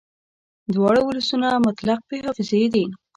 دواړه 0.73 0.99
ولسونه 1.05 1.47
مطلق 1.65 1.99
بې 2.07 2.17
حافظې 2.25 2.63
دي 2.73 2.85